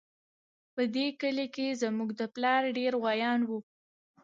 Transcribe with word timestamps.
په 0.73 0.81
دې 0.95 1.07
کلي 1.21 1.47
کې 1.55 1.67
زموږ 1.81 2.09
د 2.19 2.21
پلار 2.35 2.61
ډېر 2.77 2.93
غويان 3.01 3.39
وو 3.47 3.59